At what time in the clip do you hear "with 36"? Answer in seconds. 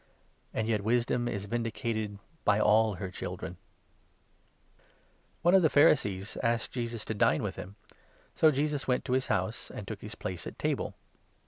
7.43-7.65